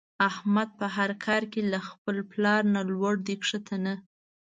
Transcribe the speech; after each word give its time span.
احمد 0.29 0.69
په 0.79 0.85
هر 0.95 1.11
کار 1.25 1.43
کې 1.51 1.61
له 1.71 1.79
خپل 1.89 2.17
پلار 2.31 2.61
نه 2.75 2.81
لوړ 2.93 3.13
دی 3.27 3.35
ښکته 3.47 3.77
نه. 3.85 3.93